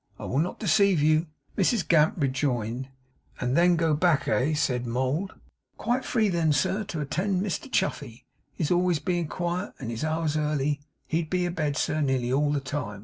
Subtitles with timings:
[0.17, 2.89] I will not deceive you,' Mrs Gamp rejoined.
[3.39, 5.29] 'And then go back, eh?' said would.
[5.77, 8.25] 'Quite free, then, sir, to attend to Mr Chuffey.
[8.55, 12.59] His ways bein' quiet, and his hours early, he'd be abed, sir, nearly all the
[12.59, 12.99] time.